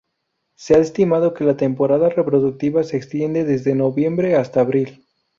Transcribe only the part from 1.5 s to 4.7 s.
temporada reproductiva se extiende desde noviembre hasta